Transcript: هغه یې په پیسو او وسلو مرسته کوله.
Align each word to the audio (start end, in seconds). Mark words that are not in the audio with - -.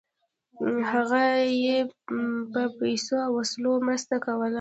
هغه 0.91 1.21
یې 1.63 1.77
په 2.51 2.61
پیسو 2.79 3.15
او 3.25 3.31
وسلو 3.39 3.71
مرسته 3.87 4.15
کوله. 4.25 4.49